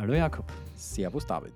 [0.00, 0.44] Hallo Jakob.
[0.76, 1.54] Servus David.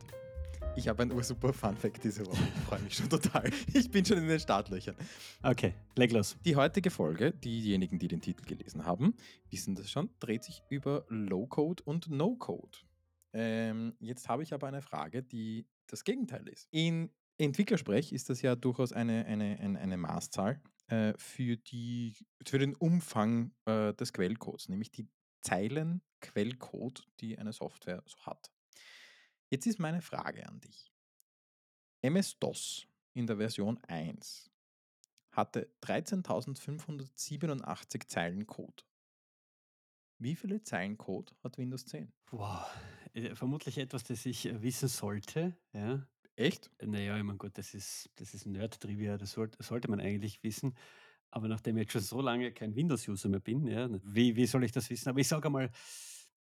[0.74, 2.42] Ich habe ein ursuper Fun-Fact diese Woche.
[2.56, 3.48] Ich freue mich schon total.
[3.72, 4.96] Ich bin schon in den Startlöchern.
[5.44, 6.36] Okay, leg los.
[6.44, 9.14] Die heutige Folge, diejenigen, die den Titel gelesen haben,
[9.48, 12.78] wissen das schon, dreht sich über Low-Code und No-Code.
[13.32, 16.66] Ähm, jetzt habe ich aber eine Frage, die das Gegenteil ist.
[16.72, 22.58] In Entwicklersprech ist das ja durchaus eine, eine, eine, eine Maßzahl äh, für, die, für
[22.58, 25.06] den Umfang äh, des Quellcodes, nämlich die
[25.42, 28.50] Zeilen Quellcode, die eine Software so hat.
[29.50, 30.90] Jetzt ist meine Frage an dich.
[32.00, 34.50] MS-DOS in der Version 1
[35.32, 38.82] hatte 13.587 Zeilen Code.
[40.18, 42.12] Wie viele Zeilen Code hat Windows 10?
[42.30, 42.64] Wow,
[43.12, 45.56] äh, vermutlich etwas, das ich äh, wissen sollte.
[45.72, 46.06] Ja.
[46.36, 46.70] Echt?
[46.82, 50.74] Naja, ich meine, gut, das ist, das ist Nerd-Trivia, das sollte, sollte man eigentlich wissen.
[51.30, 54.64] Aber nachdem ich jetzt schon so lange kein Windows-User mehr bin, ja, wie, wie soll
[54.64, 55.08] ich das wissen?
[55.08, 55.70] Aber ich sage einmal,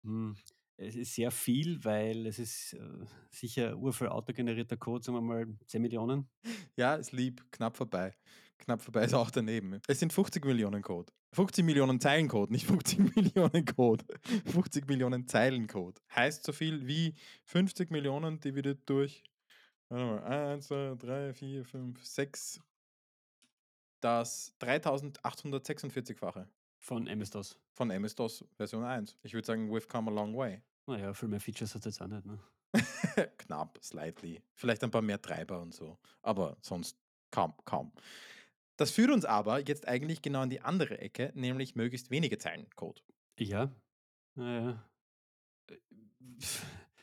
[0.07, 0.35] hm,
[0.77, 5.47] es ist sehr viel, weil es ist äh, sicher urviel autogenerierter Code, sagen wir mal
[5.65, 6.29] 10 Millionen.
[6.75, 8.15] Ja, ist lieb, knapp vorbei.
[8.59, 9.81] Knapp vorbei ist auch daneben.
[9.87, 11.11] Es sind 50 Millionen Code.
[11.33, 14.05] 50 Millionen Zeilen Code, nicht 50 Millionen Code.
[14.45, 15.99] 50 Millionen Zeilen Code.
[16.15, 19.23] Heißt so viel wie 50 Millionen dividiert durch
[19.89, 22.59] warte mal, 1, 2, 3, 4, 5, 6.
[23.99, 26.47] Das 3846-fache
[26.79, 27.59] Von MS-DOS.
[27.73, 29.17] von MS-DOS Version 1.
[29.23, 30.61] Ich würde sagen, we've come a long way.
[30.85, 32.25] Naja, viel mehr Features hat es jetzt auch nicht.
[32.25, 32.39] Ne?
[33.37, 34.41] Knapp, slightly.
[34.53, 35.97] Vielleicht ein paar mehr Treiber und so.
[36.21, 36.97] Aber sonst
[37.31, 37.91] kaum, kaum.
[38.77, 42.69] Das führt uns aber jetzt eigentlich genau in die andere Ecke, nämlich möglichst wenige Zeilen
[42.75, 43.01] Code.
[43.39, 43.71] Ja.
[44.35, 44.83] Naja.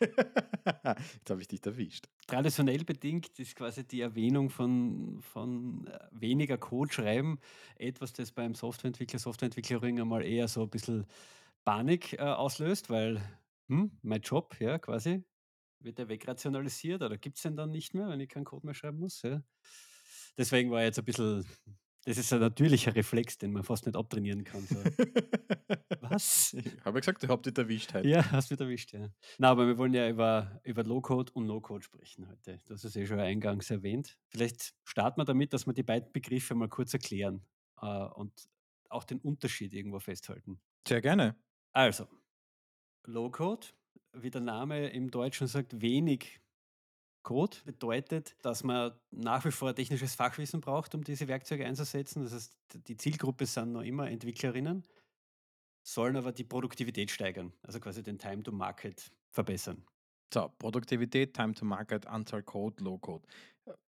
[1.15, 2.09] Jetzt habe ich dich erwischt.
[2.27, 7.39] Traditionell bedingt ist quasi die Erwähnung von, von äh, weniger Code schreiben
[7.77, 11.07] etwas, das beim Softwareentwickler, Softwareentwicklerin einmal eher so ein bisschen
[11.65, 13.23] Panik äh, auslöst, weil
[13.69, 15.25] hm, mein Job, ja, quasi,
[15.81, 18.75] wird der wegrationalisiert oder gibt es den dann nicht mehr, wenn ich keinen Code mehr
[18.75, 19.23] schreiben muss.
[19.23, 19.43] Ja.
[20.37, 21.47] Deswegen war jetzt ein bisschen,
[22.05, 24.67] das ist ein natürlicher Reflex, den man fast nicht abtrainieren kann.
[24.67, 24.77] So.
[26.01, 26.53] Was?
[26.55, 28.07] Ich habe ja gesagt, ich habe dich erwischt heute.
[28.09, 29.09] Ja, hast wieder erwischt, ja.
[29.39, 32.59] Na, aber wir wollen ja über, über Low-Code und No-Code sprechen heute.
[32.67, 34.19] Das ist eh schon eingangs erwähnt.
[34.29, 37.43] Vielleicht starten wir damit, dass wir die beiden Begriffe mal kurz erklären
[37.81, 38.33] äh, und
[38.91, 40.61] auch den Unterschied irgendwo festhalten.
[40.87, 41.37] Sehr gerne.
[41.73, 42.07] Also,
[43.05, 43.67] Low-Code,
[44.13, 46.41] wie der Name im Deutschen sagt, wenig
[47.25, 52.23] Code bedeutet, dass man nach wie vor technisches Fachwissen braucht, um diese Werkzeuge einzusetzen.
[52.23, 54.85] Das heißt, die Zielgruppe sind noch immer Entwicklerinnen,
[55.83, 59.85] sollen aber die Produktivität steigern, also quasi den Time to Market verbessern.
[60.33, 63.27] So, Produktivität, Time to Market, Anzahl Code, Low Code.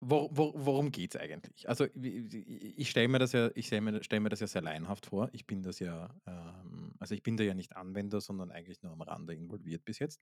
[0.00, 1.68] Wor, wor, worum geht es eigentlich?
[1.68, 5.06] Also ich, stelle mir das ja, ich stelle mir, stell mir das ja sehr laienhaft
[5.06, 5.30] vor.
[5.32, 8.92] Ich bin das ja, ähm, also ich bin da ja nicht Anwender, sondern eigentlich nur
[8.92, 10.20] am Rande involviert bis jetzt.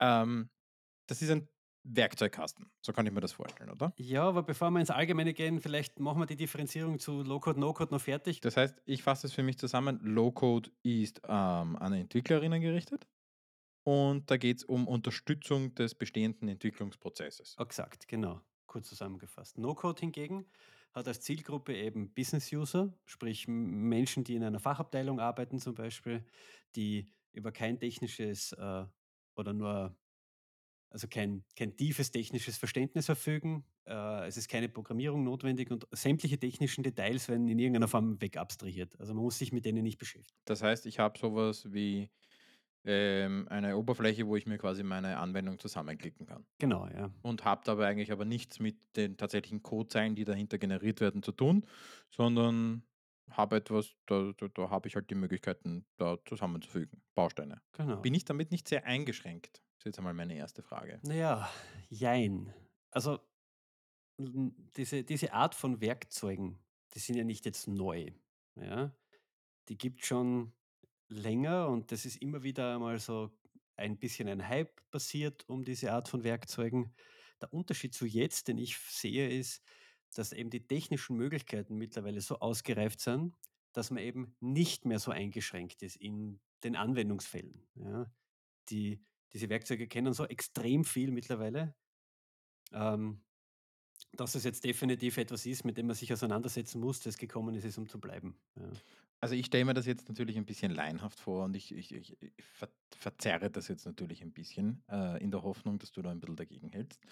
[0.00, 0.48] Ähm,
[1.08, 1.48] das ist ein
[1.84, 3.92] Werkzeugkasten, so kann ich mir das vorstellen, oder?
[3.96, 7.92] Ja, aber bevor wir ins Allgemeine gehen, vielleicht machen wir die Differenzierung zu Low-Code, No-Code
[7.94, 8.40] noch fertig.
[8.40, 9.98] Das heißt, ich fasse es für mich zusammen.
[10.02, 13.06] Low-Code ist ähm, an Entwicklerinnen gerichtet
[13.84, 17.56] und da geht es um Unterstützung des bestehenden Entwicklungsprozesses.
[17.58, 18.40] Exakt, genau.
[18.66, 19.58] Kurz zusammengefasst.
[19.58, 20.46] No-Code hingegen
[20.92, 26.24] hat als Zielgruppe eben Business-User, sprich Menschen, die in einer Fachabteilung arbeiten zum Beispiel,
[26.74, 28.84] die über kein technisches äh,
[29.36, 29.96] oder nur,
[30.90, 33.64] also kein, kein tiefes technisches Verständnis verfügen.
[33.86, 38.98] Äh, es ist keine Programmierung notwendig und sämtliche technischen Details werden in irgendeiner Form wegabstrahiert.
[38.98, 40.38] Also man muss sich mit denen nicht beschäftigen.
[40.44, 42.10] Das heißt, ich habe sowas wie
[42.84, 46.44] ähm, eine Oberfläche, wo ich mir quasi meine Anwendung zusammenklicken kann.
[46.58, 47.12] Genau, ja.
[47.22, 51.32] Und habe dabei eigentlich aber nichts mit den tatsächlichen Codezeilen, die dahinter generiert werden, zu
[51.32, 51.66] tun,
[52.10, 52.82] sondern
[53.30, 57.02] habe etwas, da, da, da habe ich halt die Möglichkeiten, da zusammenzufügen.
[57.14, 57.60] Bausteine.
[57.72, 57.96] Genau.
[57.96, 59.62] Bin ich damit nicht sehr eingeschränkt?
[59.80, 61.00] Das ist jetzt einmal meine erste Frage.
[61.04, 61.50] Naja,
[61.88, 62.52] jein.
[62.90, 63.18] Also
[64.18, 66.58] diese, diese Art von Werkzeugen,
[66.92, 68.12] die sind ja nicht jetzt neu.
[68.56, 68.94] Ja?
[69.70, 70.52] Die gibt schon
[71.08, 73.30] länger und das ist immer wieder mal so
[73.76, 76.94] ein bisschen ein Hype passiert um diese Art von Werkzeugen.
[77.40, 79.64] Der Unterschied zu jetzt, den ich sehe, ist,
[80.14, 83.34] dass eben die technischen Möglichkeiten mittlerweile so ausgereift sind,
[83.72, 87.66] dass man eben nicht mehr so eingeschränkt ist in den Anwendungsfällen.
[87.76, 88.12] Ja?
[88.68, 89.02] Die,
[89.32, 91.74] diese Werkzeuge kennen so extrem viel mittlerweile.
[92.72, 93.22] Ähm,
[94.12, 97.64] Dass es jetzt definitiv etwas ist, mit dem man sich auseinandersetzen muss, das gekommen ist,
[97.64, 98.80] ist, um zu bleiben, ja.
[99.22, 102.16] Also, ich stelle mir das jetzt natürlich ein bisschen laienhaft vor und ich ich ich
[102.22, 106.10] ich ver verzerre das jetzt natürlich ein bisschen, äh, in der Hoffnung, dass du da
[106.10, 107.04] ein bisschen dagegen hältst.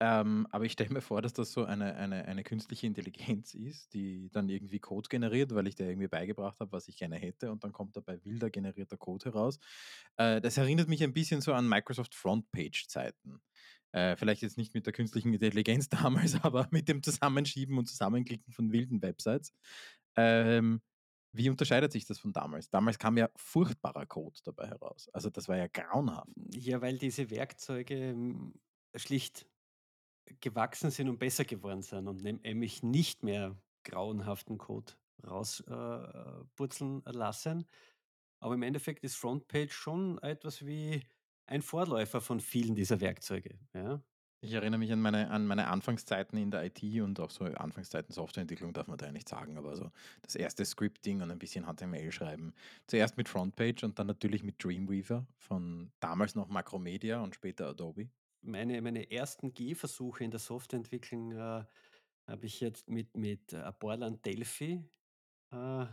[0.00, 3.94] Ähm, aber ich stelle mir vor, dass das so eine eine eine künstliche Intelligenz ist,
[3.94, 7.50] die dann irgendwie Code generiert, weil ich der irgendwie beigebracht habe, was ich gerne hätte
[7.50, 9.58] und dann kommt dabei wilder generierter Code heraus.
[10.16, 13.40] Äh, das erinnert mich ein bisschen so an Microsoft Frontpage-Zeiten.
[13.96, 18.52] Äh, vielleicht jetzt nicht mit der künstlichen Intelligenz damals, aber mit dem Zusammenschieben und Zusammenklicken
[18.52, 19.54] von wilden Websites.
[20.16, 20.82] Ähm,
[21.32, 22.68] wie unterscheidet sich das von damals?
[22.68, 25.08] Damals kam ja furchtbarer Code dabei heraus.
[25.14, 26.30] Also, das war ja grauenhaft.
[26.52, 28.54] Ja, weil diese Werkzeuge, hm,
[28.96, 29.46] schlicht
[30.40, 34.92] gewachsen sind und besser geworden sind und nämlich nicht mehr grauenhaften Code
[35.26, 37.66] raus äh, lassen.
[38.40, 41.02] Aber im Endeffekt ist Frontpage schon etwas wie
[41.46, 44.02] ein Vorläufer von vielen dieser Werkzeuge, ja?
[44.42, 48.12] Ich erinnere mich an meine an meine Anfangszeiten in der IT und auch so Anfangszeiten
[48.12, 49.90] Softwareentwicklung darf man da ja nicht sagen, aber so
[50.22, 52.52] das erste Scripting und ein bisschen HTML schreiben.
[52.86, 58.10] Zuerst mit Frontpage und dann natürlich mit Dreamweaver von damals noch Macromedia und später Adobe.
[58.42, 61.64] Meine meine ersten Gehversuche in der Softwareentwicklung, äh,
[62.28, 64.84] habe ich jetzt mit mit, äh, Borland Delphi,
[65.52, 65.86] äh,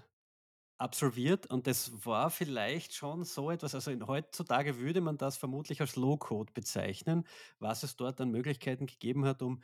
[0.84, 5.82] absolviert und das war vielleicht schon so etwas also, in heutzutage würde man das vermutlich
[5.82, 7.26] als Low-Code bezeichnen,
[7.60, 9.62] was es dort an Möglichkeiten gegeben hat, um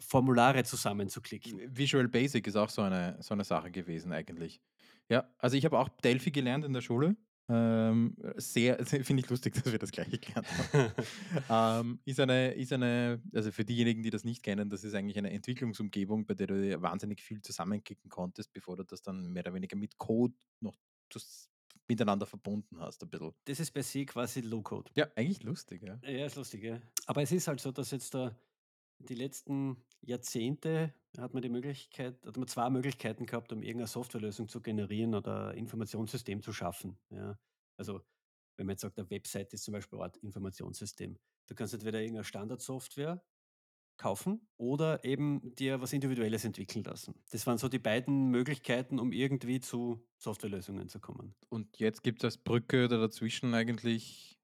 [0.00, 1.60] Formulare zusammenzuklicken.
[1.76, 4.60] Visual Basic ist auch so eine so eine Sache gewesen eigentlich.
[5.08, 7.16] Ja, also ich habe auch Delphi gelernt in der Schule.
[7.48, 10.92] Ähm, sehr finde ich lustig, dass wir das Gleiche gelernt haben.
[11.50, 15.18] Ähm, ist eine ist eine also für diejenigen, die das nicht kennen, das ist eigentlich
[15.18, 19.54] eine Entwicklungsumgebung, bei der du wahnsinnig viel zusammenklicken konntest, bevor du das dann mehr oder
[19.54, 20.76] weniger mit Code noch
[21.88, 23.32] miteinander verbunden hast ein bisschen.
[23.46, 24.90] Das ist per se quasi Low-Code.
[24.94, 25.98] Ja, eigentlich lustig, ja.
[26.02, 26.80] Ja, ist lustig, ja.
[27.06, 28.36] Aber es ist halt so, dass jetzt da
[28.98, 34.48] die letzten Jahrzehnte hat man die Möglichkeit hat man 2 Möglichkeiten gehabt, um irgendeine Softwarelösung
[34.48, 37.38] zu generieren oder ein Informationssystem zu schaffen, ja.
[37.78, 38.02] Also,
[38.56, 41.18] wenn man jetzt sagt, 'ne Website ist zum Beispiel eine Art Informationssystem.
[41.48, 43.24] Du kannst entweder irgendeine Standardsoftware
[43.98, 47.22] kaufen oder eben dir was Individuelles entwickeln lassen.
[47.32, 51.34] Das waren so die beiden Möglichkeiten, um irgendwie zu Softwarelösungen zu kommen.
[51.52, 54.37] Und jetzt gibt es als Brücke da dazwischen eigentlich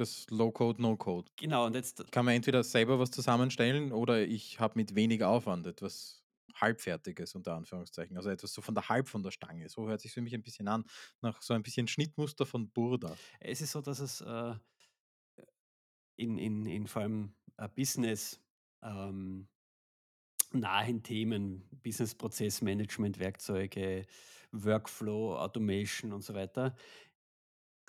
[0.00, 1.30] das Low-Code, No-Code.
[1.36, 5.28] Genau, und jetzt Ich kann mir entweder selber was zusammenstellen oder ich habe mit weniger
[5.28, 6.20] Aufwand etwas
[6.54, 8.16] Halbfertiges unter Anführungszeichen.
[8.16, 9.68] Also etwas so von der Halb von der Stange.
[9.68, 10.84] So hört sich für mich ein bisschen an,
[11.20, 13.14] nach so ein bisschen Schnittmuster von Burda.
[13.40, 14.54] es ist so, dass es, äh,
[16.16, 18.40] in in in vor allem, äh, Business,
[18.82, 19.48] ähm,
[20.52, 24.06] nahen Themen, Business-Prozess-Management-Werkzeuge,
[24.52, 26.74] Workflow, Automation und so weiter,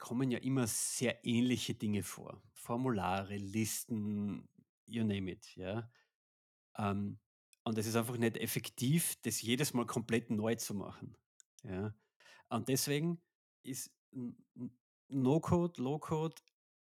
[0.01, 2.41] kommen ja immer sehr ähnliche Dinge vor.
[2.53, 4.49] Formulare, Listen,
[4.87, 5.89] you name it, ja?
[6.77, 7.19] Ähm,
[7.63, 11.15] und es ist einfach nicht effektiv, das jedes Mal komplett neu zu machen,
[11.63, 11.95] ja?
[12.49, 13.21] Und deswegen
[13.63, 13.93] ist
[15.07, 16.35] No-Code, Low-Code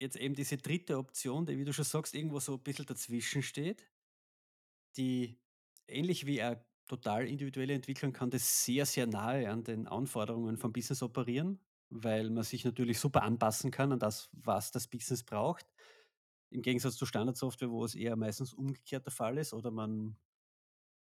[0.00, 3.42] jetzt eben diese dritte Option, die, wie du schon sagst, irgendwo so ein bisschen dazwischen
[3.42, 3.86] steht,
[4.96, 5.38] die
[5.86, 10.72] ähnlich wie eine total individuelle Entwicklung kann das sehr, sehr nahe an den Anforderungen vom
[10.72, 11.60] Business operieren,
[11.92, 15.66] weil man sich natürlich super anpassen kann an das, was das Business braucht.
[16.50, 20.16] Im Gegensatz zu Standardsoftware, wo es eher meistens umgekehrt der Fall ist oder man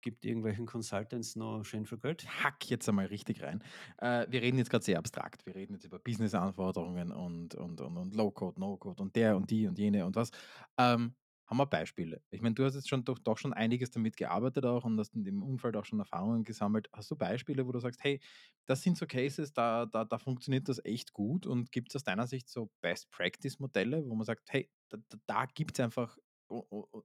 [0.01, 2.27] gibt irgendwelchen Consultants noch schön viel Geld.
[2.43, 3.63] Hack jetzt einmal richtig rein.
[3.99, 5.45] Äh, wir reden jetzt gerade sehr abstrakt.
[5.45, 9.67] Wir reden jetzt über Business-Anforderungen und, und, und, und Low-Code, No-Code und der und die
[9.67, 10.31] und jene und was.
[10.77, 11.13] Ähm,
[11.51, 12.23] haben wir Beispiele?
[12.29, 15.13] Ich meine, du hast jetzt schon doch, doch schon einiges damit gearbeitet auch und hast
[15.13, 16.87] in dem Umfeld auch schon Erfahrungen gesammelt.
[16.93, 18.21] Hast du Beispiele, wo du sagst, hey,
[18.65, 22.03] das sind so Cases, da, da, da funktioniert das echt gut und gibt es aus
[22.05, 26.17] deiner Sicht so Best-Practice-Modelle, wo man sagt, hey, da, da, gibt es einfach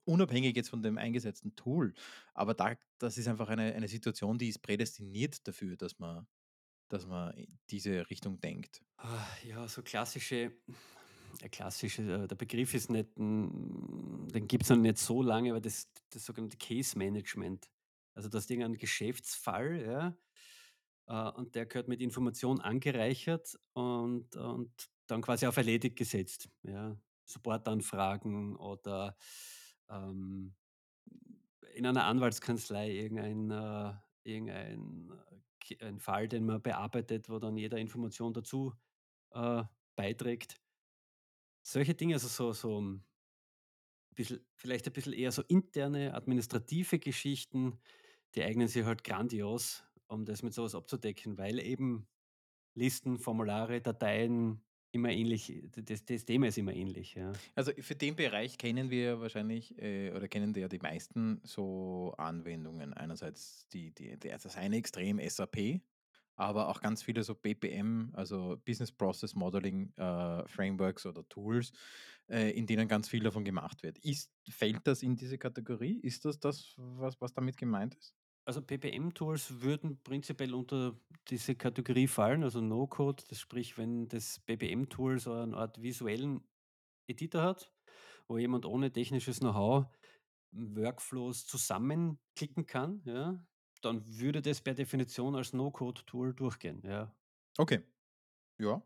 [0.04, 1.92] unabhängig jetzt von dem eingesetzten Tool,
[2.32, 6.28] aber da, das ist einfach eine, eine Situation, die ist prädestiniert dafür, dass man,
[6.88, 7.35] dass man
[7.70, 8.85] diese Richtung denkt.
[8.99, 10.52] Ah, ja, so klassische
[11.40, 15.90] ja, klassisch, äh, der Begriff ist nicht, den gibt's noch nicht so lange, aber das
[16.11, 17.71] das sogenannte Case Management.
[18.14, 20.19] Also, das Ding ein Geschäftsfall, ja,
[21.09, 24.73] äh, und der gehört mit Information angereichert und und
[25.09, 26.97] dann quasi auf erledigt gesetzt, ja.
[27.26, 29.16] Supportanfragen oder,
[29.90, 30.55] ähm,
[31.75, 35.11] in einer Anwaltskanzlei irgendein, äh irgendein,
[35.78, 38.73] äh, ein Fall, den man bearbeitet, wo dann jeder Information dazu,
[39.33, 39.62] äh,
[39.97, 40.61] beiträgt.
[41.68, 43.02] Solche Dinge, also so so 'n
[44.14, 47.78] bisschen vielleicht ein bisschen eher so interne administrative Geschichten,
[48.35, 52.08] die eignen sich halt grandios, um das mit so was abzudecken, weil eben
[52.75, 57.40] Listen, Formulare, Dateien, immer ähnlich d das das Thema ist immer ähnlich, ja.
[57.56, 62.92] Also, für den Bereich kennen wir wahrscheinlich, äh, oder kennen ja die meisten so Anwendungen.
[62.92, 65.80] Einerseits die die das eine Extrem SAP,
[66.37, 71.73] aber auch ganz viele so BPM, also Business Process Modeling, äh, Frameworks oder Tools,
[72.28, 73.99] äh, in denen ganz viel davon gemacht wird.
[73.99, 75.99] Ist fällt das in diese Kategorie?
[76.00, 78.14] Ist das das, was was damit gemeint ist?
[78.49, 80.97] Also, PPM-Tools würden prinzipiell unter
[81.28, 86.47] diese Kategorie fallen, also No-Code, das sprich, wenn das PPM-Tool so eine Art visuellen
[87.09, 87.73] Editor hat,
[88.28, 89.87] wo jemand ohne technisches Know-how
[90.52, 93.45] Workflows zusammenklicken kann, ja,
[93.80, 97.14] dann würde das per Definition als No-Code-Tool durchgehen, ja.
[97.59, 97.83] Okay,
[98.59, 98.83] ja.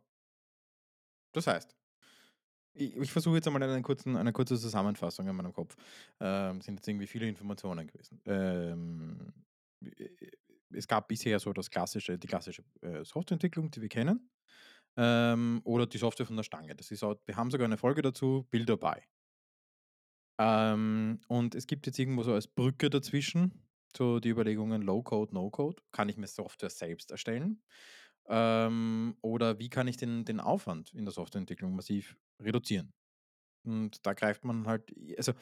[1.32, 1.76] Das heißt
[2.78, 5.76] i ich versuche jetzt einmal einen kurzen eine kurze Zusammenfassung in meinem Kopf.
[6.20, 8.20] Ähm, sind jetzt irgendwie viele Informationen gewesen.
[8.26, 9.32] Ähm,
[9.84, 10.08] äh,
[10.72, 14.30] es gab bisher so das klassische die klassische, äh, Softwareentwicklung, die wir kennen,
[14.98, 16.74] ähm, oder die Software von der Stange.
[16.76, 19.00] Das ist auch wir haben sogar eine Folge dazu, Build or Buy.
[20.38, 25.82] Ähm, und es gibt jetzt irgendwo so als Brücke dazwischen so die Überlegungen Low-Code, No-Code.
[25.92, 27.62] Kann ich mir Software selbst erstellen?
[28.28, 32.92] Ähm, oder wie kann ich den den Aufwand in der Softwareentwicklung massiv reduzieren?
[33.64, 35.32] Und da greift man halt also,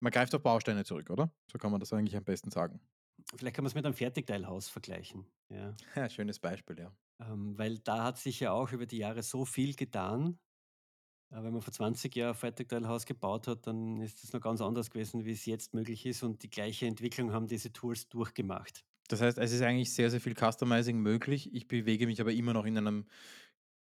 [0.00, 1.32] man greift auf Bausteine zurück, oder?
[1.52, 2.80] So kann man das eigentlich am besten sagen.
[3.36, 5.78] Vielleicht kann man's mit einem Fertigteilhaus vergleichen, ja.
[5.94, 6.94] Ja, schönes Beispiel, ja.
[7.20, 10.38] Ähm, weil da hat sich ja auch über die Jahre so viel getan.
[11.34, 14.60] Äh, wenn man vor 20 Jahren ein Fertigteilhaus gebaut hat, dann ist das noch ganz
[14.60, 18.84] anders gewesen, wie's jetzt möglich ist und die gleiche Entwicklung haben diese Tools durchgemacht.
[19.08, 21.52] Das heißt, es ist eigentlich sehr, sehr viel Customizing möglich.
[21.52, 23.06] Ich bewege mich aber immer noch in einem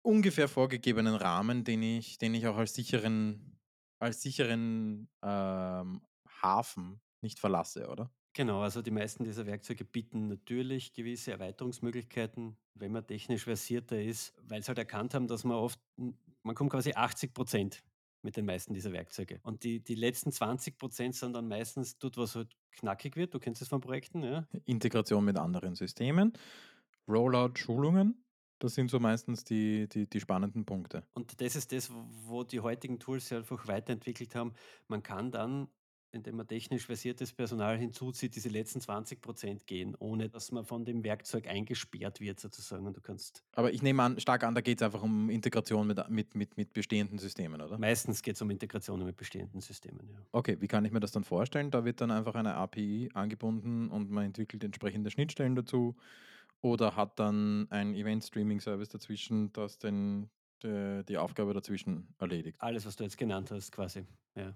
[0.02, 3.58] ungefähr vorgegebenen Rahmen, den ich den ich auch als sicheren
[3.98, 6.00] als sicheren, ähm,
[6.42, 8.10] Hafen nicht verlasse, oder?
[8.32, 14.32] Genau, also die meisten dieser Werkzeuge bieten natürlich gewisse Erweiterungsmöglichkeiten, wenn man technisch versierter ist,
[14.42, 15.80] weil's halt erkannt haben, dass man oft
[16.42, 17.82] man kommt quasi 80 %
[18.22, 19.40] mit den meisten dieser Werkzeuge.
[19.42, 23.32] Und die die letzten 20 % sind dann meistens dort, wo's halt knackig wird.
[23.34, 24.46] Du kennst das von Projekten, ja?
[24.66, 26.32] Integration mit anderen Systemen,
[27.08, 28.24] Rollout, Schulungen,
[28.58, 31.02] das sind so meistens die die die spannenden Punkte.
[31.14, 31.90] Und das ist das,
[32.26, 34.52] wo die heutigen Tools einfach weiterentwickelt haben.
[34.86, 35.68] Man kann dann,
[36.12, 40.84] indem man technisch versiertes Personal hinzuzieht, diese letzten 20 % gehen, ohne dass man von
[40.84, 44.60] dem Werkzeug eingesperrt wird sozusagen und du kannst Aber ich nehme an stark an, da
[44.60, 47.78] geht's einfach um Integration mit mit mit mit bestehenden Systemen, oder?
[47.78, 50.18] Meistens geht's um Integrationen mit bestehenden Systemen, ja.
[50.32, 51.70] Okay, wie kann ich mir das dann vorstellen?
[51.70, 55.96] Da wird dann einfach eine API angebunden und man entwickelt entsprechende Schnittstellen dazu
[56.60, 60.30] oder hat dann ein Event-Streaming-Service dazwischen, das den
[60.62, 62.60] de die Aufgabe dazwischen erledigt?
[62.60, 64.04] Alles, was du jetzt genannt hast quasi,
[64.36, 64.54] ja.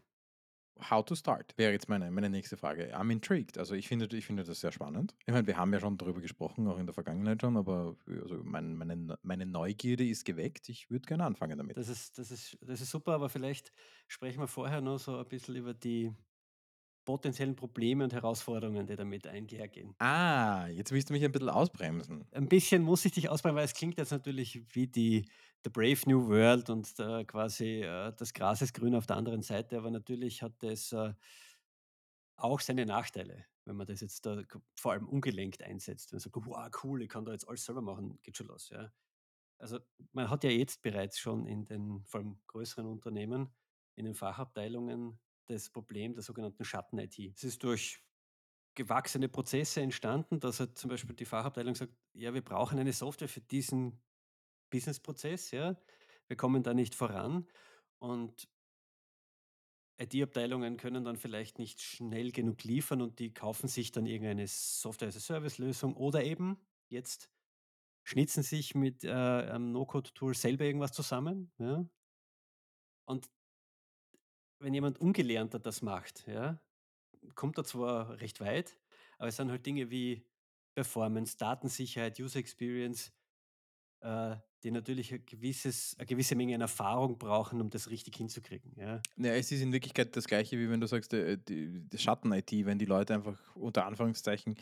[0.90, 2.96] How to start wäre jetzt meine meine nächste Frage.
[2.96, 3.58] I'm intrigued.
[3.58, 5.14] Also, ich finde ich finde das sehr spannend.
[5.24, 8.40] Ich meine, wir haben ja schon darüber gesprochen, auch in der Vergangenheit schon, aber also,
[8.42, 10.68] mein meine meine Neugierde ist geweckt.
[10.68, 11.76] Ich würde gerne anfangen damit.
[11.76, 13.72] Das ist das ist das ist super, aber vielleicht
[14.08, 16.12] sprechen wir vorher noch so ein bisschen über die
[17.04, 19.96] potenziellen Probleme und Herausforderungen, die damit einhergehen.
[20.00, 22.26] Ah, jetzt willst du mich ein bisschen ausbremsen.
[22.32, 25.24] Ein bisschen muss ich dich ausbremsen, weil es klingt jetzt natürlich wie die
[25.62, 29.42] The Brave New World und da quasi, äh, das Gras ist grün auf der anderen
[29.42, 31.14] Seite, aber natürlich hat das, äh
[32.36, 34.42] auch seine Nachteile, wenn man das jetzt da
[34.78, 38.18] vor allem ungelenkt einsetzt und sagt: „Wow, cool, ich kann da jetzt alles selber machen.“
[38.22, 38.92] Geht schon los, ja.
[39.58, 39.80] Also,
[40.12, 43.54] man hat ja jetzt bereits schon in den vor allem größeren Unternehmen,
[43.96, 47.32] in den Fachabteilungen das Problem der sogenannten Schatten-IT.
[47.36, 48.00] Es ist durch
[48.74, 53.28] gewachsene Prozesse entstanden, dass halt zum Beispiel die Fachabteilung sagt: „Ja, wir brauchen eine Software
[53.28, 54.02] für diesen
[54.70, 55.80] Businessprozess, ja.
[56.28, 57.48] Wir kommen da nicht voran.“
[57.98, 58.48] Und
[59.98, 65.94] IT-Abteilungen können dann vielleicht nicht schnell genug liefern und die kaufen sich dann irgendeine Software-as-a-Service-Lösung
[65.96, 67.30] oder eben jetzt
[68.04, 71.86] schnitzen sich mit, äh, einem No-Code-Tool selber irgendwas zusammen, ja.
[73.06, 73.30] Und
[74.58, 76.60] wenn jemand Ungelernter das macht, ja,
[77.34, 78.78] kommt er zwar recht weit,
[79.18, 80.26] aber es sind halt Dinge wie
[80.74, 83.12] Performance, Datensicherheit, User Experience,
[84.00, 88.72] äh, die natürlich ein gewisses eine gewisse Menge an Erfahrung brauchen, um das richtig hinzukriegen,
[88.76, 89.00] ja.
[89.16, 92.50] Ja, es ist in Wirklichkeit das Gleiche, wie wenn du sagst, äh, die die Schatten-IT,
[92.64, 94.56] wenn die Leute einfach unter Anführungszeichen,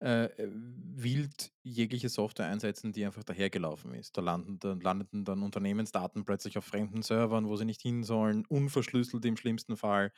[0.00, 4.16] äh, wild jegliche Software einsetzen, die einfach dahergelaufen ist.
[4.16, 8.44] Da landen dann landeten dann Unternehmensdaten plötzlich auf fremden Servern, wo sie nicht hin sollen,
[8.46, 10.12] unverschlüsselt im schlimmsten Fall,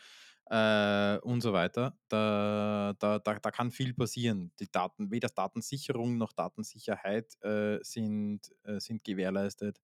[0.46, 1.98] äh, und so weiter.
[2.08, 4.52] Da da da da kann viel passieren.
[4.60, 9.80] Die Daten weder Datensicherung noch Datensicherheit, äh, sind äh, sind gewährleistet.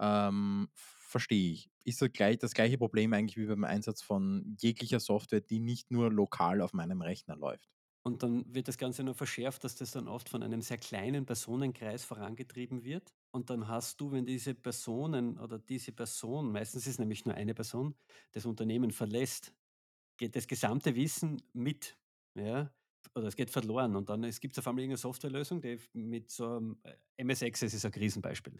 [0.00, 1.70] Ähm, verstehe ich.
[1.84, 5.90] Ist das gleich das gleiche Problem eigentlich wie beim Einsatz von jeglicher Software, die nicht
[5.90, 7.68] nur lokal auf meinem Rechner läuft?
[8.04, 11.26] Und dann wird das Ganze noch verschärft, dass das dann oft von einem sehr kleinen
[11.26, 13.14] Personenkreis vorangetrieben wird.
[13.32, 17.54] Und dann hast du, wenn diese Personen oder diese Person, meistens ist nämlich nur eine
[17.54, 17.96] Person,
[18.32, 19.52] das Unternehmen verlässt,
[20.18, 21.98] geht das gesamte Wissen mit,
[22.34, 22.72] ja,
[23.14, 26.48] oder es geht verloren und dann es gibt auf einmal irgendeine Softwarelösung, die mit so
[26.60, 28.54] 'nem äh, MS Access ist ein Riesenbeispiel.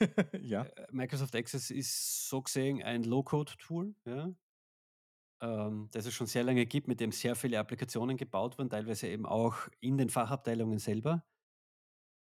[0.42, 0.68] Ja.
[0.76, 4.34] Äh, Microsoft Access ist so gesehen ein Low-Code-Tool, ja,
[5.40, 9.08] ähm, das es schon sehr lange gibt, mit dem sehr viele Applikationen gebaut wurden, teilweise
[9.08, 11.24] eben auch in den Fachabteilungen selber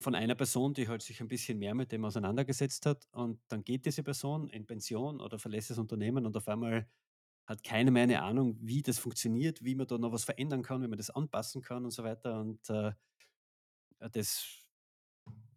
[0.01, 3.63] von einer Person, die halt sich ein bisschen mehr mit dem auseinandergesetzt hat und dann
[3.63, 6.89] geht diese Person in Pension oder verlässt das Unternehmen und auf einmal
[7.47, 10.81] hat keiner mehr eine Ahnung, wie das funktioniert, wie man da noch was verändern kann,
[10.83, 12.93] wie man das anpassen kann und so weiter und, äh,
[13.99, 14.61] äh, das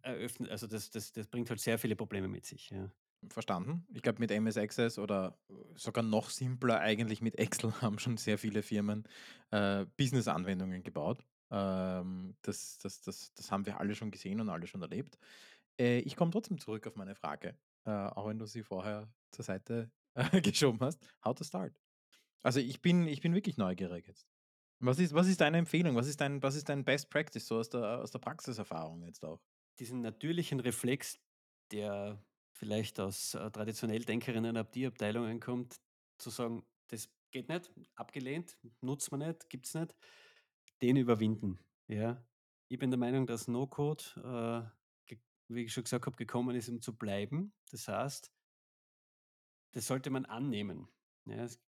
[0.01, 2.91] eröffnet also das das das bringt halt sehr viele Probleme mit sich, ja.
[3.27, 3.85] Verstanden.
[3.93, 8.15] Ich glaube, mit MS Access oder äh, sogar noch simpler eigentlich mit Excel haben schon
[8.15, 9.03] sehr viele Firmen
[9.51, 11.25] äh, Business-Anwendungen gebaut.
[11.51, 15.17] Ähm, das, das, das, das haben wir alle schon gesehen und alle schon erlebt.
[15.77, 19.43] Äh, ich komme trotzdem zurück auf meine Frage, äh, auch wenn du sie vorher zur
[19.43, 19.91] Seite
[20.43, 20.99] geschoben hast.
[21.23, 21.79] How to start?
[22.43, 24.27] Also ich bin, ich bin wirklich neugierig jetzt.
[24.81, 25.95] Was ist, was ist deine Empfehlung?
[25.95, 29.25] Was ist dein, was ist dein Best Practice so aus der, aus der Praxiserfahrung jetzt
[29.25, 29.41] auch?
[29.79, 31.19] Diesen natürlichen Reflex,
[31.71, 32.23] der
[32.53, 35.75] vielleicht aus, äh, traditionell Denkerinnen IT-Abteilungen kommt,
[36.17, 39.95] zu sagen: „Das geht nicht, abgelehnt, nutzt man nicht, gibt's nicht“,
[40.81, 42.25] den überwinden, ja.
[42.69, 44.71] Ich bin der Meinung, dass No-Code,
[45.09, 45.15] äh,
[45.49, 47.53] wie ich schon gesagt habe, gekommen ist, um zu bleiben.
[47.71, 48.31] Das heißt,
[49.71, 50.89] das sollte man annehmen.
[51.25, 51.61] Ja, es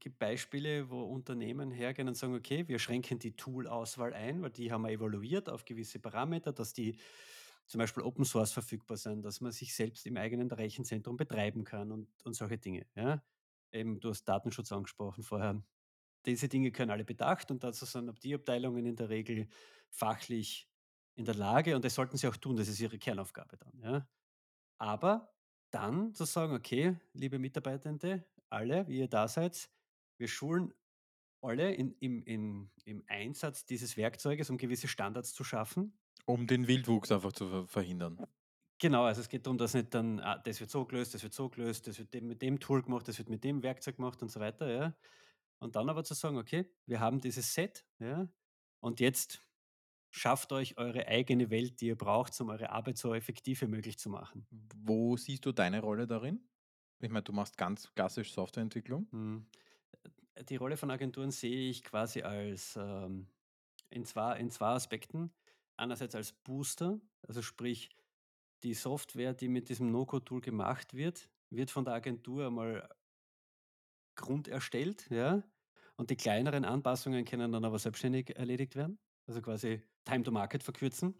[0.00, 4.72] gibt Beispiele, wo Unternehmen hergehen und sagen: „Okay, wir schränken die Tool-Auswahl ein“, weil die
[4.72, 6.98] haben wir evaluiert auf gewisse Parameter, dass die
[7.66, 11.92] zum Beispiel Open Source verfügbar sind, dass man sich selbst im eigenen Rechenzentrum betreiben kann
[11.92, 13.22] und und solche Dinge, ja.
[13.72, 15.62] Eben, du hast Datenschutz angesprochen vorher.
[16.26, 19.48] Diese Dinge können alle bedacht und dazu sind die Abteilungen in der Regel
[19.90, 20.70] fachlich
[21.16, 24.08] in der Lage und das sollten sie auch tun, das ist ihre Kernaufgabe dann, ja.
[24.78, 25.34] Aber
[25.70, 29.70] dann zu sagen: „Okay, liebe Mitarbeitende, alle, wie ihr da seid,
[30.18, 30.74] wir schulen
[31.42, 36.68] alle in im im im Einsatz dieses Werkzeuges, um gewisse Standards zu schaffen.“ Um den
[36.68, 38.22] Wildwuchs einfach zu ver verhindern.
[38.80, 41.32] Genau, also es geht darum, dass nicht dann, ah, das wird so gelöst, das wird
[41.34, 44.28] so gelöst, das wird mit dem Tool gemacht, das wird mit dem Werkzeug gemacht und
[44.30, 44.96] so weiter, ja.
[45.60, 48.28] Und dann aber zu sagen: „Okay, wir haben dieses Set, ja,
[48.80, 49.47] und jetzt
[50.10, 53.98] schafft euch eure eigene Welt, die ihr braucht, um eure Arbeit so effektiv wie möglich
[53.98, 56.48] zu machen.“ Wo siehst du deine Rolle darin?
[57.00, 59.08] Ich meine, du machst ganz klassisch Softwareentwicklung.
[59.10, 59.46] Mhm.
[60.34, 63.28] Äh, die Rolle von Agenturen sehe ich quasi als, ähm
[63.90, 65.32] in zwei in 2 Aspekten.
[65.76, 67.90] Einerseits als Booster, also sprich,
[68.62, 72.88] die Software, die mit diesem No-Code-Tool gemacht wird, wird von der Agentur einmal
[74.16, 75.42] grunderstellt, ja,
[75.96, 80.62] und die kleineren Anpassungen können dann aber selbstständig erledigt werden, also quasi Time to Market
[80.62, 81.14] verkürzen.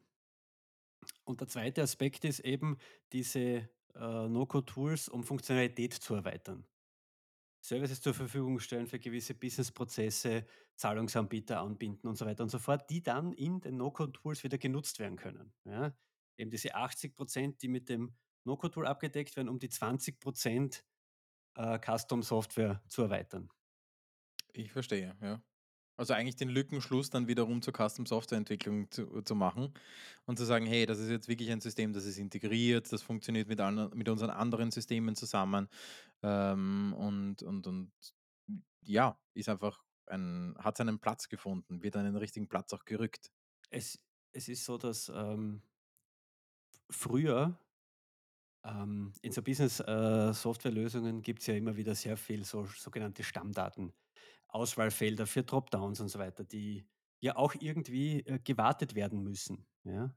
[1.24, 2.78] Und der zweite Aspekt ist eben
[3.12, 6.64] diese, äh, No-Code-Tools, um Funktionalität zu erweitern.
[7.60, 12.88] Services zur Verfügung stellen für gewisse Businessprozesse, Zahlungsanbieter anbinden und so weiter und so fort,
[12.88, 15.52] die dann in den No-Code-Tools wieder genutzt werden können.
[15.64, 15.92] Ja?
[16.36, 20.82] Eben diese 80% die mit dem No-Code-Tool abgedeckt werden, um die 20%
[21.56, 23.50] äh, Custom-Software zu erweitern.
[24.52, 25.42] Ich verstehe, ja.
[25.98, 29.74] Also eigentlich den Lückenschluss dann wiederum zur Custom-Softwareentwicklung zu, zu machen
[30.26, 33.48] und zu sagen, hey, das ist jetzt wirklich ein System, das ist integriert, das funktioniert
[33.48, 35.68] mit, anderen, mit unseren anderen Systemen zusammen
[36.22, 37.90] ähm, und, und, und
[38.82, 43.32] ja, ist einfach ein, hat seinen Platz gefunden, wird an den richtigen Platz auch gerückt.
[43.70, 43.98] Es,
[44.30, 45.62] es ist so, dass ähm,
[46.88, 47.58] früher
[48.64, 53.92] ähm, in so Business-Softwarelösungen gibt es ja immer wieder sehr viel so sogenannte Stammdaten.
[54.48, 56.88] Auswahlfelder für Dropdowns und so weiter, die
[57.20, 60.14] ja auch irgendwie, äh, gewartet werden müssen, ja?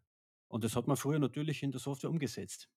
[0.49, 2.69] Und das hat man früher natürlich in der Software umgesetzt.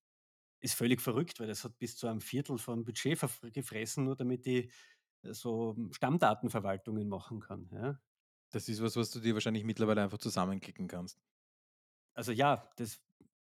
[0.60, 3.20] Ist völlig verrückt, weil das hat bis zu einem Viertel vom Budget
[3.54, 4.70] gefressen, nur damit die,
[5.22, 8.00] äh, so hm, Stammdatenverwaltungen machen kann, ja?
[8.52, 11.20] Das ist was, was du dir wahrscheinlich mittlerweile einfach zusammenklicken kannst.
[12.14, 13.00] Also ja, das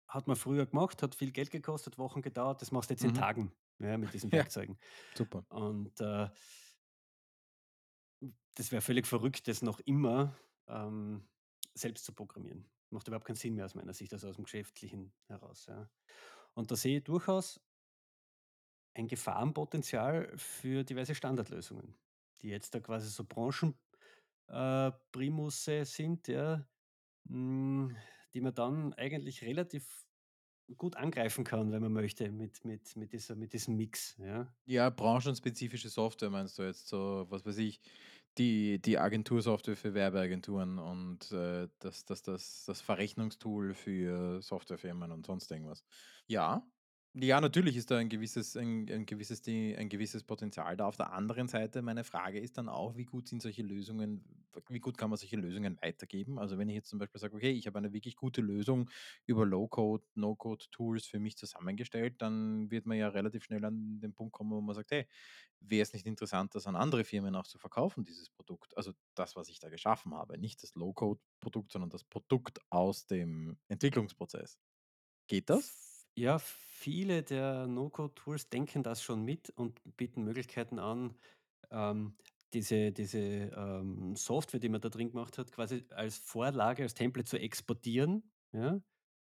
[0.08, 3.14] hat man früher gemacht, hat viel Geld gekostet, Wochen gedauert, das machst du jetzt in
[3.14, 3.14] Mhm.
[3.14, 4.78] Tagen, ja, mit diesen Ja, Werkzeugen.
[5.18, 5.46] super.
[5.50, 6.30] Und, äh
[8.58, 10.36] Das wäre völlig verrückt, das noch immer,
[10.68, 11.28] ähm,
[11.76, 12.72] selbst zu programmieren.
[12.90, 15.92] Macht überhaupt keinen Sinn mehr aus meiner Sicht, also aus dem Geschäftlichen heraus, ja.
[16.56, 17.62] Und da sehe ich durchaus
[18.94, 21.96] ein Gefahrenpotenzial für diverse Standardlösungen,
[22.42, 23.76] die jetzt da quasi so Branchen
[24.48, 24.92] äh,
[25.86, 26.68] sind, ja,
[27.28, 27.96] hm,
[28.34, 30.08] die man dann eigentlich relativ
[30.78, 34.56] gut angreifen kann, wenn man möchte, mit mit mit dieser mit diesem Mix, ja.
[34.70, 37.80] Ja, branchenspezifische Software meinst du jetzt so, was weiß ich,
[38.38, 45.26] Die, die Agentursoftware für Werbeagenturen und äh, das, das, das, das Verrechnungstool für Softwarefirmen und
[45.26, 45.84] sonst irgendwas.
[46.28, 46.68] Ja,
[47.20, 50.86] ja, natürlich ist da ein gewisses, ein, ein gewisses, ein gewisses Potenzial da.
[50.88, 54.80] Auf der anderen Seite, meine Frage ist dann auch, wie gut sind solche Lösungen, wie
[54.80, 56.38] gut kann man solche Lösungen weitergeben?
[56.40, 58.90] Also wenn ich jetzt zum Beispiel sage, okay, ich habe eine wirklich gute Lösung
[59.26, 64.34] über Low-Code, No-Code-Tools für mich zusammengestellt, dann wird man ja relativ schnell an den Punkt
[64.34, 65.08] kommen, wo man sagt, hey,
[65.60, 68.78] wäre es nicht interessant, das an andere Firmen auch zu verkaufen, dieses Produkt?
[68.78, 73.58] Also das, was ich da geschaffen habe, nicht das Low-Code-Produkt, sondern das Produkt aus dem
[73.70, 74.60] Entwicklungsprozess.
[75.28, 75.97] Geht das?
[76.18, 81.16] Ja, viele der No-Code-Tools denken das schon mit und bieten Möglichkeiten an,
[81.70, 82.18] ähm,
[82.54, 87.30] diese diese, ähm, Software, die man da drin gemacht hat, quasi als Vorlage, als Template
[87.30, 88.82] zu exportieren, ja?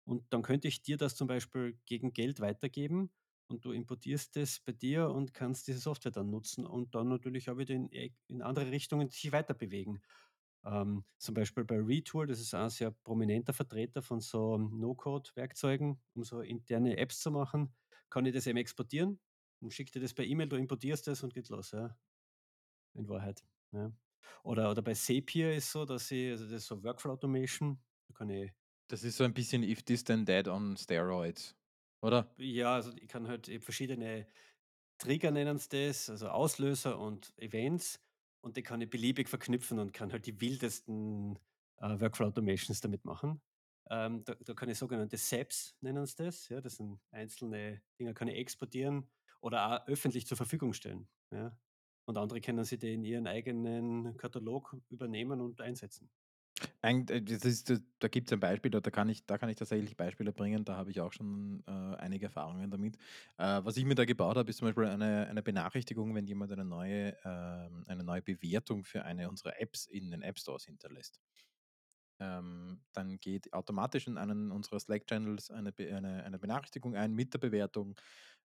[0.05, 3.11] Und dann könnte ich dir das zum Beispiel gegen Geld weitergeben
[3.49, 7.49] und du importierst das bei dir und kannst diese Software dann nutzen und dann natürlich
[7.49, 7.89] auch wieder in
[8.27, 10.01] in andere Richtungen sich weiter bewegen.
[10.65, 16.23] Ähm, zum Beispiel bei Retool, das ist ein sehr prominenter Vertreter von so No-Code-Werkzeugen, um
[16.23, 17.75] so interne Apps zu machen,
[18.09, 19.19] kann ich das eben exportieren
[19.59, 21.97] und schicke dir das per E-Mail, du importierst das und geht los, ja,
[22.93, 23.91] in Wahrheit, ja.
[24.43, 28.13] Oder oder bei Zapier ist so, dass ich also das ist so Workflow Automation, da
[28.15, 28.51] kann ich
[28.87, 31.55] Das ist so ein bisschen If This Then That on Steroids,
[32.01, 32.33] oder?
[32.37, 34.27] ja, also ich kann halt eben verschiedene
[34.99, 38.02] Trigger nennen sie das, also Auslöser und Events
[38.43, 41.39] und die kann ich beliebig verknüpfen und kann halt die wildesten,
[41.77, 43.41] äh, Workflow Automations damit machen.
[43.89, 48.13] Ähm, da da kann ich sogenannte SAPs nennen sie das, ja, das sind einzelne Dinge
[48.13, 49.09] kann ich exportieren
[49.41, 51.57] oder auch öffentlich zur Verfügung stellen, ja.
[52.05, 56.11] Und andere können sie die in ihren eigenen Katalog übernehmen und einsetzen.
[56.85, 59.95] Äh, ist da da gibt's ein Beispiel, da da kann ich da kann ich tatsächlich
[59.95, 62.97] Beispiele bringen, da habe ich auch schon, äh, einige Erfahrungen damit.
[63.37, 66.51] Äh, was ich mir da gebaut habe, ist zum Beispiel eine eine Benachrichtigung, wenn jemand
[66.51, 71.19] eine neue ähm, eine neue Bewertung für eine unserer Apps in den App Stores hinterlässt.
[72.19, 77.33] Ähm, dann geht automatisch in einen unserer Slack-Channels eine Be eine eine Benachrichtigung ein mit
[77.33, 77.95] der Bewertung,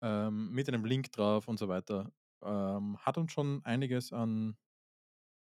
[0.02, 2.12] ähm, mit einem Link drauf und so weiter.
[2.42, 4.56] Ähm, hat uns schon einiges an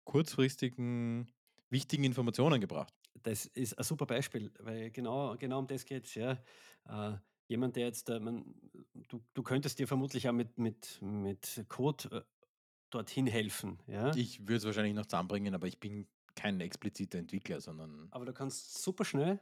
[0.04, 1.33] kurzfristigen,
[1.74, 2.94] wichtigen Informationen gebracht.
[3.22, 6.38] Das ist ein super Beispiel, weil genau genau um das geht's, ja.
[6.88, 7.16] Äh,
[7.48, 8.54] jemand, der jetzt, äh, man
[9.08, 12.22] du du könntest dir vermutlich auch mit mit mit Code, äh,
[12.90, 14.14] dorthin helfen, ja?
[14.14, 18.32] Ich würde es wahrscheinlich noch zusammenbringen, aber ich bin kein expliziter Entwickler, sondern Aber du
[18.32, 19.40] kannst super schnell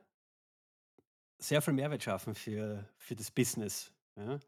[1.39, 4.39] sehr viel Mehrwert schaffen für für das Business, ja,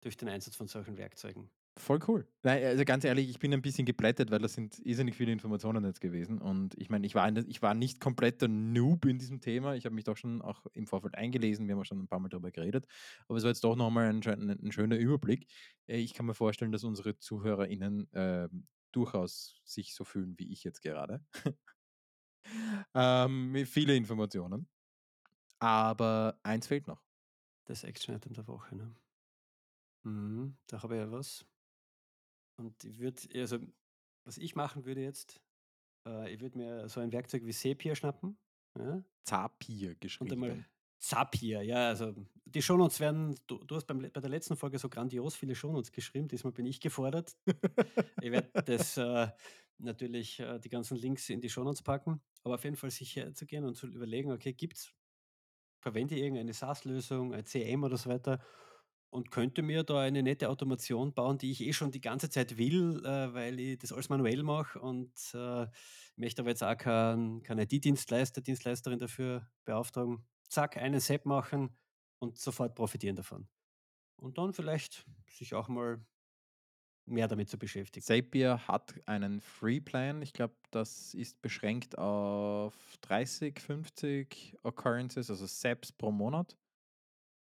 [0.00, 1.50] durch den Einsatz von solchen Werkzeugen.
[1.76, 2.26] Voll cool.
[2.42, 5.84] Nein, also ganz ehrlich, ich bin ein bisschen geplättet, weil das sind irrsinnig viele Informationen
[5.84, 6.40] jetzt gewesen.
[6.40, 9.74] Und ich meine, ich war, ich war nicht kompletter Noob in diesem Thema.
[9.74, 11.66] Ich habe mich doch schon auch im Vorfeld eingelesen.
[11.66, 12.86] Wir haben auch schon ein paar Mal darüber geredet.
[13.28, 15.50] Aber es war jetzt doch nochmal ein, ein schöner Überblick.
[15.86, 20.62] Äh, Ich kann mir vorstellen, dass unsere ZuhörerInnen ähm, durchaus sich so fühlen wie ich
[20.64, 21.24] jetzt gerade.
[22.94, 24.68] ähm, viele Informationen.
[25.58, 27.02] Aber eins fehlt noch.
[27.66, 28.94] Das Action-Item der Woche, ne?
[30.04, 31.44] Mhm, da habe ich ja was.
[32.56, 33.58] Und ich würde also,
[34.24, 35.42] was ich machen würde jetzt,
[36.06, 38.38] äh, ich würde mir so ein Werkzeug wie Zapier schnappen,
[38.78, 40.66] ja, Zapier und einmal geschrieben.
[41.00, 42.14] Zapier, ja, also
[42.46, 45.92] die Shownotes werden du du hast beim bei der letzten Folge so grandios viele Shownotes
[45.92, 47.36] geschrieben, diesmal bin ich gefordert.
[48.20, 49.28] Ich werde das, äh,
[49.78, 53.64] natürlich, äh, die ganzen Links in die Shownotes packen, aber auf jeden Fall sich herzugehen
[53.66, 54.94] und zu überlegen: „Okay, gibt's
[55.80, 58.40] verwende ich irgendeine SaaS-Lösung, ein CRM oder so weiter
[59.14, 62.58] und könnte mir da eine nette Automation bauen, die ich eh schon die ganze Zeit
[62.58, 65.68] will, äh, weil ich das alles manuell mache und, äh,
[66.16, 70.26] möchte aber jetzt auch keinen keinen IT-Dienstleister, Dienstleisterin dafür beauftragen.
[70.48, 71.76] Zack, einen SAP machen
[72.18, 73.46] und sofort profitieren davon.
[74.16, 76.04] Und dann vielleicht sich auch mal
[77.06, 78.04] mehr damit zu beschäftigen.
[78.04, 80.22] Zapier hat einen Free Plan.
[80.22, 86.56] Ich glaube, das ist beschränkt auf 30, 50 Occurrences, also SAPs pro Monat.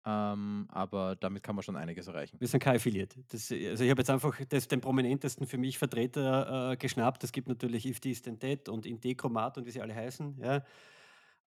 [0.08, 2.38] Ähm, aber damit kann man schon einiges erreichen.
[2.40, 3.16] Wir sind kein Affiliate.
[3.30, 7.24] Das, also ich habe jetzt einfach das, den prominentesten für mich Vertreter äh, geschnappt.
[7.24, 10.38] Es gibt natürlich If This Then That und Integromat und wie sie alle heißen.
[10.38, 10.64] Ja.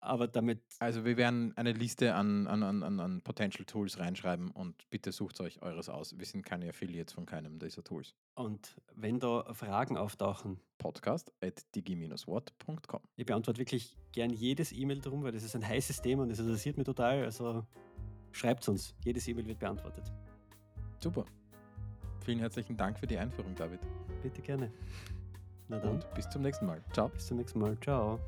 [0.01, 4.89] Aber damit, Also wir werden eine Liste an, an, an, an Potential Tools reinschreiben und
[4.89, 6.17] bitte sucht euch eures aus.
[6.17, 8.15] Wir sind keine Affiliates von keinem dieser Tools.
[8.37, 13.01] und wenn da Fragen auftauchen, Podcast at digi-what.com.
[13.17, 16.39] ich beantworte wirklich gern jedes E-Mail drum, weil das ist ein heißes Thema und das
[16.39, 17.25] interessiert mich total.
[17.25, 17.67] Also
[18.37, 18.95] schreibt uns.
[19.05, 20.13] Jedes E-Mail wird beantwortet.
[20.99, 21.25] Super.
[22.25, 23.81] Vielen herzlichen Dank für die Einführung, David.
[24.23, 24.71] Bitte gerne.
[25.69, 26.83] Na dann, Und bis zum nächsten Mal.
[26.93, 27.09] Ciao.
[27.09, 27.77] bis zum nächsten Mal.
[27.81, 28.21] Ciao.